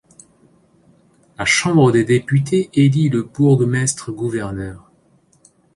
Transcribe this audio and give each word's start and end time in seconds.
La 1.37 1.45
Chambre 1.45 1.91
des 1.91 2.03
députés 2.03 2.71
élit 2.73 3.09
le 3.09 3.21
bourgmestre-gouverneur. 3.21 4.89